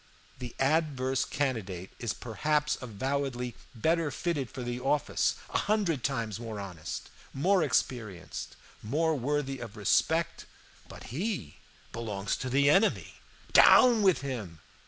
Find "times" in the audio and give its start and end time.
6.03-6.39